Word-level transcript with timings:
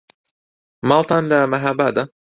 ماڵتان 0.89 1.23
لە 1.31 1.39
مەهابادە؟ 1.53 2.03